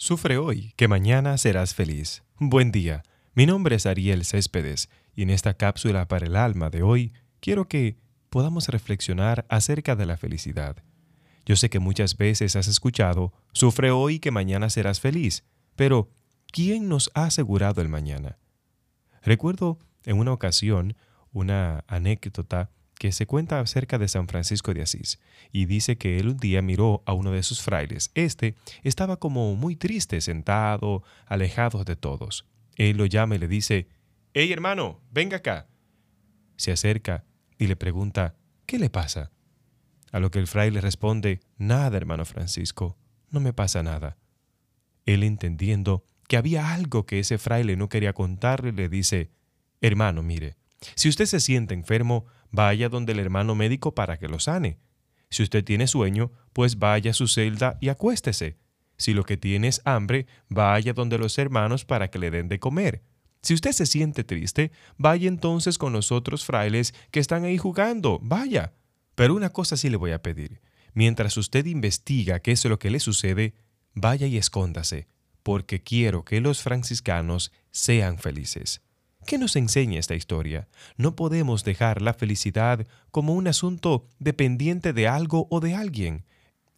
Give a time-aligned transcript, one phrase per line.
[0.00, 2.22] Sufre hoy, que mañana serás feliz.
[2.38, 3.02] Buen día.
[3.34, 7.66] Mi nombre es Ariel Céspedes y en esta cápsula para el alma de hoy quiero
[7.66, 7.96] que
[8.30, 10.76] podamos reflexionar acerca de la felicidad.
[11.44, 15.42] Yo sé que muchas veces has escuchado, sufre hoy que mañana serás feliz,
[15.74, 16.12] pero
[16.52, 18.38] ¿quién nos ha asegurado el mañana?
[19.20, 20.96] Recuerdo en una ocasión
[21.32, 25.20] una anécdota que se cuenta acerca de San Francisco de Asís,
[25.52, 28.10] y dice que él un día miró a uno de sus frailes.
[28.14, 32.44] Este estaba como muy triste, sentado, alejado de todos.
[32.76, 33.88] Él lo llama y le dice,
[34.34, 35.68] Hey hermano, venga acá.
[36.56, 37.24] Se acerca
[37.56, 39.30] y le pregunta, ¿qué le pasa?
[40.10, 42.98] A lo que el fraile responde, Nada, hermano Francisco,
[43.30, 44.16] no me pasa nada.
[45.06, 49.30] Él entendiendo que había algo que ese fraile no quería contarle, le dice,
[49.80, 50.56] Hermano, mire,
[50.94, 54.78] si usted se siente enfermo, vaya donde el hermano médico para que lo sane.
[55.30, 58.56] Si usted tiene sueño, pues vaya a su celda y acuéstese.
[58.96, 62.58] Si lo que tiene es hambre, vaya donde los hermanos para que le den de
[62.58, 63.02] comer.
[63.42, 68.18] Si usted se siente triste, vaya entonces con los otros frailes que están ahí jugando,
[68.22, 68.74] vaya.
[69.14, 70.60] Pero una cosa sí le voy a pedir.
[70.94, 73.54] Mientras usted investiga qué es lo que le sucede,
[73.94, 75.06] vaya y escóndase,
[75.42, 78.82] porque quiero que los franciscanos sean felices.
[79.28, 80.68] ¿Qué nos enseña esta historia?
[80.96, 86.24] No podemos dejar la felicidad como un asunto dependiente de algo o de alguien.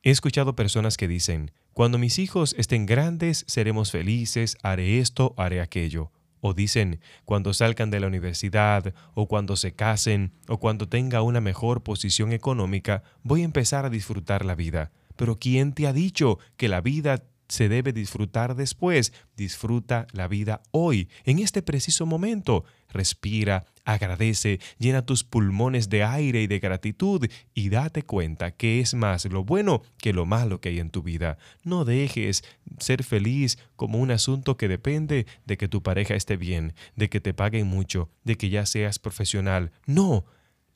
[0.03, 5.61] He escuchado personas que dicen, cuando mis hijos estén grandes seremos felices, haré esto, haré
[5.61, 6.11] aquello.
[6.41, 11.41] O dicen, cuando salgan de la universidad, o cuando se casen, o cuando tenga una
[11.41, 14.91] mejor posición económica, voy a empezar a disfrutar la vida.
[15.15, 19.13] Pero ¿quién te ha dicho que la vida se debe disfrutar después.
[19.37, 22.65] Disfruta la vida hoy, en este preciso momento.
[22.89, 28.95] Respira, agradece, llena tus pulmones de aire y de gratitud y date cuenta que es
[28.95, 31.39] más lo bueno que lo malo que hay en tu vida.
[31.65, 32.45] No dejes
[32.79, 37.21] ser feliz como un asunto que depende de que tu pareja esté bien, de que
[37.21, 39.73] te paguen mucho, de que ya seas profesional.
[39.87, 40.25] No,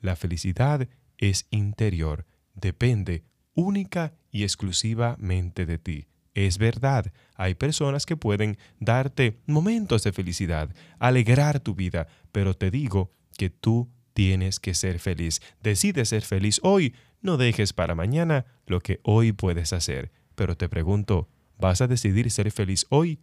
[0.01, 0.87] la felicidad
[1.17, 6.07] es interior, depende única y exclusivamente de ti.
[6.35, 10.69] Es verdad, hay personas que pueden darte momentos de felicidad,
[10.99, 15.41] alegrar tu vida, pero te digo que tú tienes que ser feliz.
[15.63, 20.11] Decide ser feliz hoy, no dejes para mañana lo que hoy puedes hacer.
[20.35, 23.21] Pero te pregunto, ¿vas a decidir ser feliz hoy?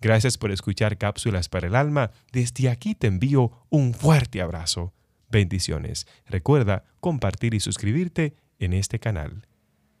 [0.00, 2.10] Gracias por escuchar Cápsulas para el Alma.
[2.32, 4.92] Desde aquí te envío un fuerte abrazo.
[5.30, 6.08] Bendiciones.
[6.26, 9.46] Recuerda compartir y suscribirte en este canal.